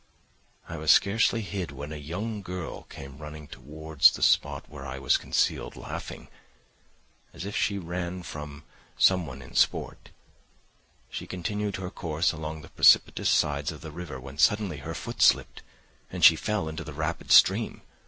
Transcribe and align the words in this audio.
I 0.67 0.77
was 0.77 0.89
scarcely 0.89 1.41
hid 1.41 1.69
when 1.71 1.91
a 1.91 1.95
young 1.95 2.41
girl 2.41 2.85
came 2.89 3.19
running 3.19 3.47
towards 3.47 4.09
the 4.09 4.23
spot 4.23 4.67
where 4.67 4.83
I 4.83 4.97
was 4.97 5.15
concealed, 5.15 5.75
laughing, 5.75 6.27
as 7.33 7.45
if 7.45 7.55
she 7.55 7.77
ran 7.77 8.23
from 8.23 8.63
someone 8.97 9.43
in 9.43 9.53
sport. 9.53 10.09
She 11.11 11.27
continued 11.27 11.75
her 11.75 11.91
course 11.91 12.31
along 12.31 12.63
the 12.63 12.69
precipitous 12.69 13.29
sides 13.29 13.71
of 13.71 13.81
the 13.81 13.91
river, 13.91 14.19
when 14.19 14.39
suddenly 14.39 14.77
her 14.77 14.95
foot 14.95 15.21
slipped, 15.21 15.61
and 16.09 16.25
she 16.25 16.35
fell 16.35 16.67
into 16.67 16.83
the 16.83 16.93
rapid 16.93 17.31
stream. 17.31 17.81